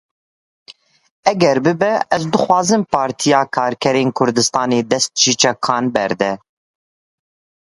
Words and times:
Eger 1.31 1.59
bibe 1.67 1.89
ez 2.17 2.25
dixwazim 2.35 2.85
Partiya 2.95 3.43
Karkerên 3.57 4.11
Kurdistanê 4.19 4.79
dest 4.91 5.11
ji 5.21 5.33
çekan 5.41 5.85
berde. 5.95 6.31